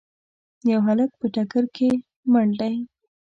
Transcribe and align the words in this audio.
یو 0.71 0.79
هلک 0.87 1.09
په 1.19 1.25
ټکر 1.35 1.63
کي 1.75 1.89
مړ 2.31 2.47
دی. 2.59 2.75